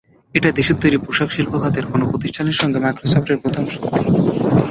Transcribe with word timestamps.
এটাই 0.35 0.53
দেশের 0.55 0.77
তৈরি 0.81 0.97
পোশাক 0.97 1.29
শিল্প 1.31 1.53
খাতের 1.61 1.85
কোনো 1.91 2.03
প্রতিষ্ঠানের 2.11 2.59
সঙ্গে 2.61 2.79
মাইক্রোসফটের 2.83 3.41
প্রথম 3.43 3.63
চুক্তি। 3.65 4.01